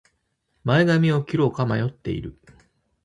[0.63, 2.35] 前髪を切ろうか迷っている